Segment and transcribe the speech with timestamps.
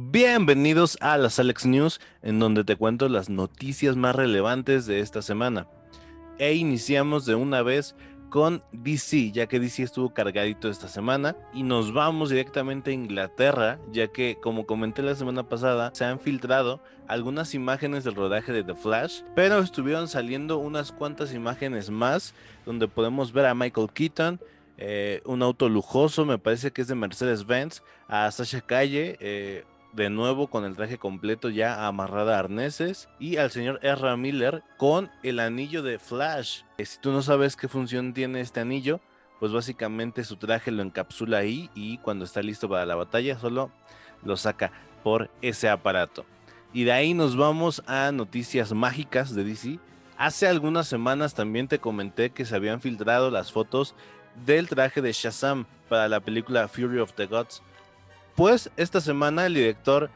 [0.00, 5.22] Bienvenidos a las Alex News, en donde te cuento las noticias más relevantes de esta
[5.22, 5.66] semana.
[6.38, 7.96] E iniciamos de una vez
[8.30, 13.80] con DC, ya que DC estuvo cargadito esta semana, y nos vamos directamente a Inglaterra,
[13.90, 18.62] ya que, como comenté la semana pasada, se han filtrado algunas imágenes del rodaje de
[18.62, 22.34] The Flash, pero estuvieron saliendo unas cuantas imágenes más,
[22.64, 24.38] donde podemos ver a Michael Keaton,
[24.76, 29.64] eh, un auto lujoso, me parece que es de Mercedes-Benz, a Sasha Calle, eh,
[29.98, 34.62] de nuevo con el traje completo ya amarrada a arneses y al señor Ezra Miller
[34.76, 36.62] con el anillo de Flash.
[36.78, 39.00] Eh, si tú no sabes qué función tiene este anillo,
[39.40, 43.72] pues básicamente su traje lo encapsula ahí y cuando está listo para la batalla solo
[44.22, 44.70] lo saca
[45.02, 46.24] por ese aparato.
[46.72, 49.80] Y de ahí nos vamos a noticias mágicas de DC.
[50.16, 53.96] Hace algunas semanas también te comenté que se habían filtrado las fotos
[54.46, 57.62] del traje de Shazam para la película Fury of the Gods.
[58.38, 60.10] Pues esta semana el director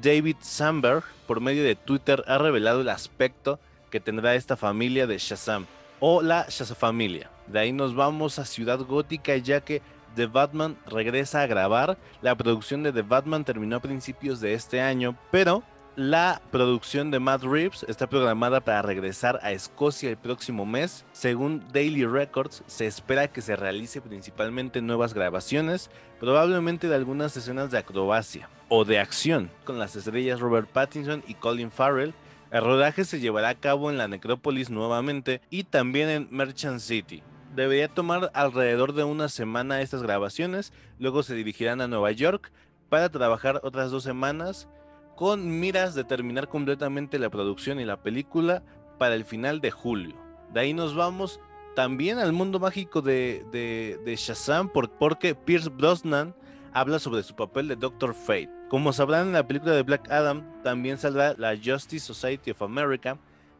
[0.00, 3.58] David Sandberg, por medio de Twitter, ha revelado el aspecto
[3.90, 5.66] que tendrá esta familia de Shazam
[5.98, 7.28] o la Shazafamilia.
[7.48, 9.82] De ahí nos vamos a Ciudad Gótica ya que
[10.14, 11.98] The Batman regresa a grabar.
[12.22, 15.64] La producción de The Batman terminó a principios de este año, pero
[15.96, 21.06] la producción de Matt Reeves está programada para regresar a Escocia el próximo mes.
[21.12, 27.70] Según Daily Records, se espera que se realice principalmente nuevas grabaciones, probablemente de algunas escenas
[27.70, 32.12] de acrobacia o de acción, con las estrellas Robert Pattinson y Colin Farrell.
[32.50, 37.22] El rodaje se llevará a cabo en la Necrópolis nuevamente y también en Merchant City.
[37.54, 42.52] Debería tomar alrededor de una semana estas grabaciones, luego se dirigirán a Nueva York
[42.90, 44.68] para trabajar otras dos semanas
[45.16, 48.62] con miras de terminar completamente la producción y la película
[48.98, 50.14] para el final de julio.
[50.52, 51.40] De ahí nos vamos
[51.74, 56.34] también al mundo mágico de, de, Shazam porque Pierce Brosnan
[56.72, 58.50] habla sobre su papel de Doctor Fate.
[58.68, 63.18] Como sabrán en la película de Black Adam también saldrá la Justice Society of America.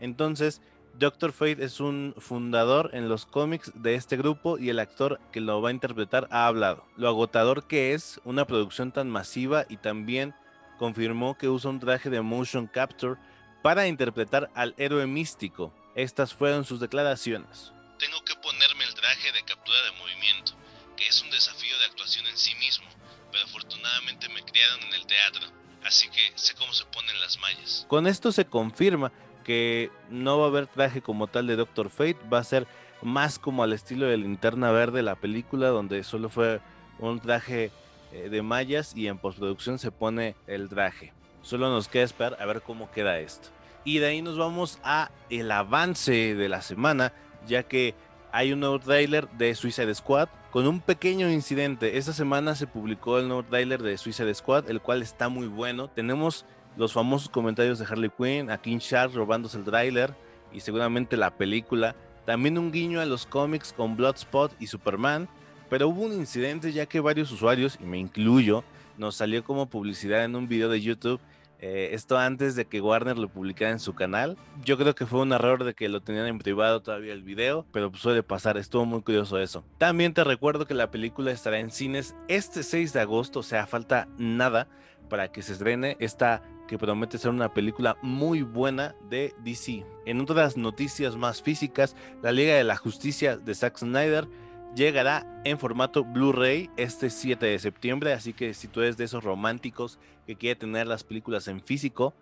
[0.00, 0.60] Entonces,
[0.98, 5.40] Doctor Fate es un fundador en los cómics de este grupo y el actor que
[5.40, 6.84] lo va a interpretar ha hablado.
[6.96, 10.34] Lo agotador que es una producción tan masiva y también
[10.78, 13.20] confirmó que usa un traje de motion capture
[13.62, 15.74] para interpretar al héroe místico.
[15.94, 17.72] Estas fueron sus declaraciones.
[17.98, 20.52] Tengo que ponerme el traje de captura de movimiento,
[20.96, 22.86] que es un desafío de actuación en sí mismo,
[23.30, 25.42] pero afortunadamente me criaron en el teatro,
[25.84, 27.84] así que sé cómo se ponen las mallas.
[27.88, 29.12] Con esto se confirma
[29.44, 32.66] que no va a haber traje como tal de Doctor Fate, va a ser
[33.02, 36.60] más como al estilo de Linterna Verde, la película, donde solo fue
[36.98, 37.72] un traje
[38.12, 41.12] eh, de mallas y en postproducción se pone el traje.
[41.42, 43.48] Solo nos queda esperar a ver cómo queda esto.
[43.84, 47.12] Y de ahí nos vamos a el avance de la semana,
[47.46, 47.94] ya que
[48.32, 51.96] hay un nuevo trailer de Suicide Squad con un pequeño incidente.
[51.96, 55.88] Esta semana se publicó el nuevo trailer de Suicide Squad, el cual está muy bueno.
[55.88, 56.44] Tenemos
[56.76, 60.14] los famosos comentarios de Harley Quinn, a King Shark robándose el trailer
[60.52, 61.94] y seguramente la película.
[62.24, 65.28] También un guiño a los cómics con Bloodspot y Superman
[65.68, 68.64] pero hubo un incidente ya que varios usuarios, y me incluyo,
[68.96, 71.20] nos salió como publicidad en un video de YouTube.
[71.60, 74.36] Eh, esto antes de que Warner lo publicara en su canal.
[74.64, 77.66] Yo creo que fue un error de que lo tenían en privado todavía el video,
[77.72, 79.64] pero pues suele pasar, estuvo muy curioso eso.
[79.76, 83.66] También te recuerdo que la película estará en cines este 6 de agosto, o sea,
[83.66, 84.68] falta nada
[85.08, 89.84] para que se estrene esta que promete ser una película muy buena de DC.
[90.04, 94.28] En otras noticias más físicas, la Liga de la Justicia de Zack Snyder
[94.74, 99.24] llegará en formato Blu-ray este 7 de septiembre, así que si tú eres de esos
[99.24, 102.14] románticos que quiere tener las películas en físico,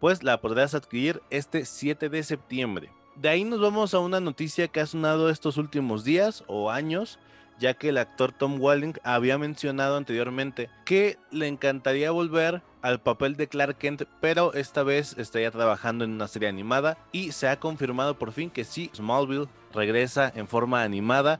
[0.00, 2.90] pues la podrás adquirir este 7 de septiembre.
[3.16, 7.18] De ahí nos vamos a una noticia que ha sonado estos últimos días o años,
[7.60, 13.36] ya que el actor Tom Welling había mencionado anteriormente que le encantaría volver al papel
[13.36, 17.60] de Clark Kent, pero esta vez estaría trabajando en una serie animada y se ha
[17.60, 21.38] confirmado por fin que sí, Smallville regresa en forma animada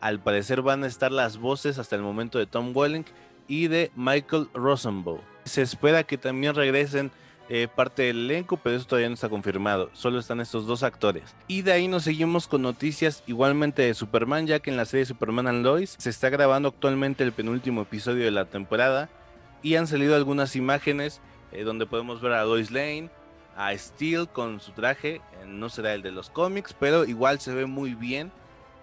[0.00, 3.04] al parecer van a estar las voces hasta el momento de Tom Welling
[3.48, 5.20] y de Michael Rosenbaum.
[5.44, 7.10] Se espera que también regresen
[7.50, 9.90] eh, parte del elenco, pero eso todavía no está confirmado.
[9.92, 11.34] Solo están estos dos actores.
[11.46, 15.04] Y de ahí nos seguimos con noticias igualmente de Superman, ya que en la serie
[15.04, 19.10] Superman and Lois se está grabando actualmente el penúltimo episodio de la temporada
[19.62, 21.20] y han salido algunas imágenes
[21.52, 23.10] eh, donde podemos ver a Lois Lane,
[23.56, 27.54] a Steel con su traje, eh, no será el de los cómics, pero igual se
[27.54, 28.32] ve muy bien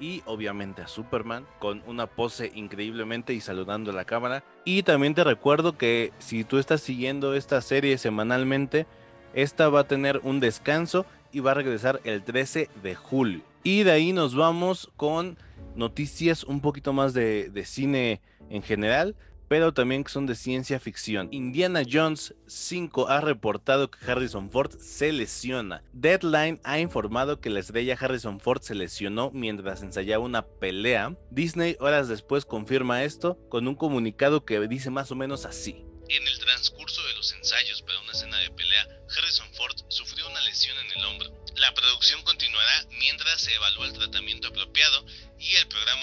[0.01, 4.43] y obviamente a Superman con una pose increíblemente y saludando a la cámara.
[4.65, 8.87] Y también te recuerdo que si tú estás siguiendo esta serie semanalmente,
[9.33, 13.41] esta va a tener un descanso y va a regresar el 13 de julio.
[13.63, 15.37] Y de ahí nos vamos con
[15.75, 19.15] noticias un poquito más de, de cine en general.
[19.51, 21.27] Pero también son de ciencia ficción.
[21.33, 25.83] Indiana Jones 5 ha reportado que Harrison Ford se lesiona.
[25.91, 31.17] Deadline ha informado que la estrella Harrison Ford se lesionó mientras ensayaba una pelea.
[31.31, 35.83] Disney horas después confirma esto con un comunicado que dice más o menos así.
[36.07, 38.87] En el transcurso de los ensayos para una escena de pelea,
[39.17, 41.29] Harrison Ford sufrió una lesión en el hombro.
[41.57, 45.05] La producción continuará mientras se evalúa el tratamiento apropiado
[45.37, 46.00] y el programa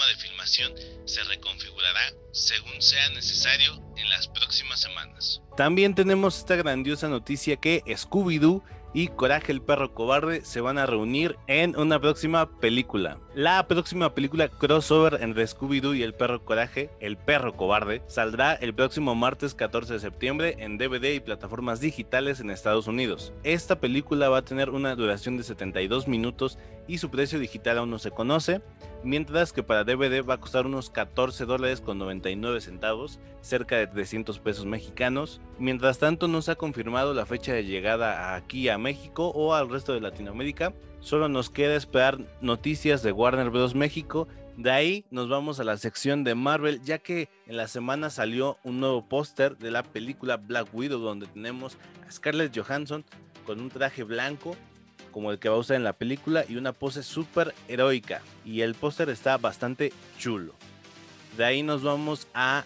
[1.05, 5.41] se reconfigurará según sea necesario en las próximas semanas.
[5.57, 8.63] También tenemos esta grandiosa noticia que Scooby-Doo
[8.93, 13.19] y Coraje el perro cobarde se van a reunir en una próxima película.
[13.35, 18.73] La próxima película crossover entre Scooby-Doo y el perro Coraje, el perro cobarde, saldrá el
[18.73, 23.31] próximo martes 14 de septiembre en DVD y plataformas digitales en Estados Unidos.
[23.43, 26.57] Esta película va a tener una duración de 72 minutos
[26.89, 28.61] y su precio digital aún no se conoce,
[29.03, 33.85] mientras que para DVD va a costar unos 14 dólares con 99 centavos, cerca de
[33.85, 35.39] 300 pesos mexicanos.
[35.59, 39.69] Mientras tanto no se ha confirmado la fecha de llegada aquí a México o al
[39.69, 43.75] resto de Latinoamérica, solo nos queda esperar noticias de Warner Bros.
[43.75, 44.27] México.
[44.57, 48.57] De ahí nos vamos a la sección de Marvel, ya que en la semana salió
[48.63, 53.05] un nuevo póster de la película Black Widow, donde tenemos a Scarlett Johansson
[53.45, 54.55] con un traje blanco
[55.09, 58.21] como el que va a usar en la película y una pose súper heroica.
[58.45, 60.53] Y el póster está bastante chulo.
[61.37, 62.65] De ahí nos vamos a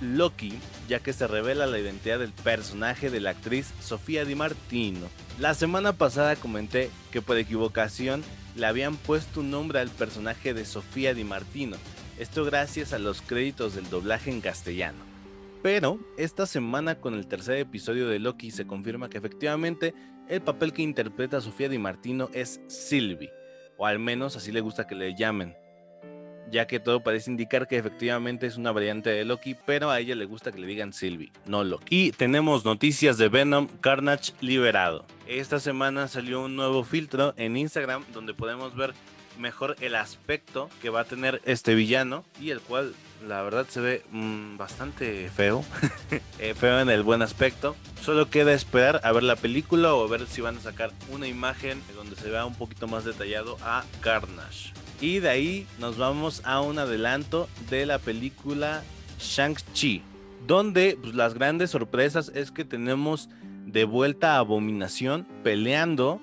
[0.00, 0.52] Loki,
[0.88, 5.06] ya que se revela la identidad del personaje de la actriz Sofía Di Martino.
[5.38, 8.22] La semana pasada comenté que por equivocación
[8.56, 11.76] le habían puesto un nombre al personaje de Sofía Di Martino,
[12.18, 14.98] esto gracias a los créditos del doblaje en castellano.
[15.62, 19.94] Pero esta semana con el tercer episodio de Loki se confirma que efectivamente
[20.28, 23.32] el papel que interpreta Sofía Di Martino es Sylvie,
[23.76, 25.56] o al menos así le gusta que le llamen,
[26.54, 30.14] ya que todo parece indicar que efectivamente es una variante de Loki, pero a ella
[30.14, 31.86] le gusta que le digan Sylvie, no Loki.
[31.90, 35.04] Y tenemos noticias de Venom Carnage liberado.
[35.26, 38.94] Esta semana salió un nuevo filtro en Instagram donde podemos ver
[39.36, 42.94] mejor el aspecto que va a tener este villano y el cual
[43.26, 45.64] la verdad se ve mm, bastante feo,
[46.38, 47.74] eh, feo en el buen aspecto.
[48.00, 51.82] Solo queda esperar a ver la película o ver si van a sacar una imagen
[51.96, 54.83] donde se vea un poquito más detallado a Carnage.
[55.00, 58.82] Y de ahí nos vamos a un adelanto de la película
[59.18, 60.02] Shang-Chi,
[60.46, 63.28] donde pues, las grandes sorpresas es que tenemos
[63.66, 66.20] de vuelta a Abominación peleando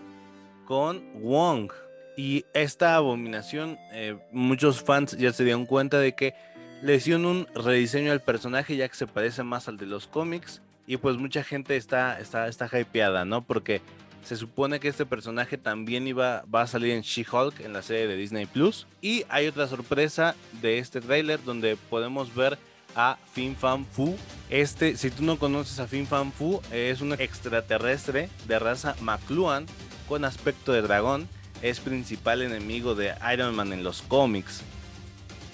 [0.66, 1.72] con Wong.
[2.18, 6.34] Y esta abominación, eh, muchos fans ya se dieron cuenta de que
[6.82, 10.62] le hicieron un rediseño al personaje ya que se parece más al de los cómics.
[10.88, 13.44] Y pues mucha gente está, está, está hypeada, ¿no?
[13.44, 13.82] Porque
[14.24, 18.08] se supone que este personaje también iba, va a salir en She-Hulk en la serie
[18.08, 18.88] de Disney Plus.
[19.02, 22.58] Y hay otra sorpresa de este tráiler donde podemos ver
[22.96, 24.16] a Fin Fan Fu.
[24.50, 29.66] Este, si tú no conoces a Fin Fan Fu, es un extraterrestre de raza McLuhan
[30.08, 31.28] con aspecto de dragón.
[31.62, 34.64] Es principal enemigo de Iron Man en los cómics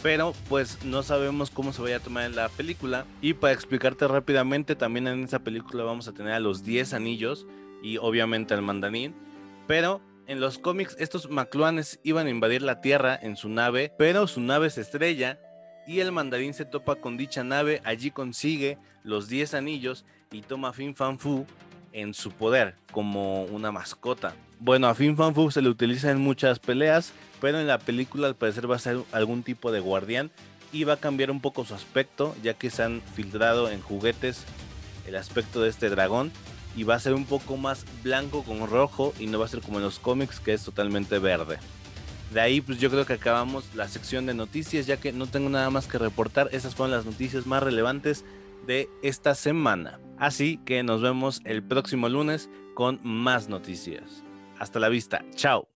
[0.03, 3.05] pero pues no sabemos cómo se vaya a tomar en la película.
[3.21, 7.45] Y para explicarte rápidamente, también en esa película vamos a tener a los 10 anillos
[7.81, 9.15] y obviamente al mandarín,
[9.67, 14.27] pero en los cómics estos McLuhanes iban a invadir la Tierra en su nave, pero
[14.27, 15.39] su nave se estrella
[15.87, 20.69] y el mandarín se topa con dicha nave, allí consigue los 10 anillos y toma
[20.69, 21.45] a Fin Fan Fu
[21.93, 24.35] en su poder como una mascota.
[24.59, 28.27] Bueno, a Fin Fan Fu se le utiliza en muchas peleas, pero en la película
[28.27, 30.29] al parecer va a ser algún tipo de guardián
[30.73, 34.43] y va a cambiar un poco su aspecto, ya que se han filtrado en juguetes
[35.07, 36.33] el aspecto de este dragón
[36.77, 39.61] y va a ser un poco más blanco con rojo y no va a ser
[39.61, 41.57] como en los cómics que es totalmente verde.
[42.31, 45.49] De ahí pues yo creo que acabamos la sección de noticias ya que no tengo
[45.49, 48.23] nada más que reportar, esas fueron las noticias más relevantes
[48.67, 49.99] de esta semana.
[50.19, 54.23] Así que nos vemos el próximo lunes con más noticias.
[54.59, 55.65] Hasta la vista, chao.